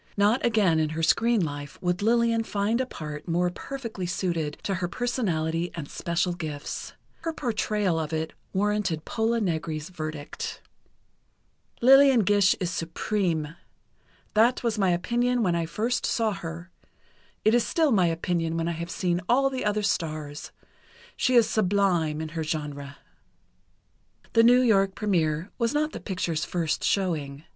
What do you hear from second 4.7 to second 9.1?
her personality and special gifts. Her portrayal of it warranted